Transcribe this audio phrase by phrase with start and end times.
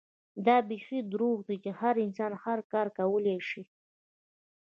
[0.47, 3.63] دا بيخي دروغ دي چې هر انسان هر کار کولے شي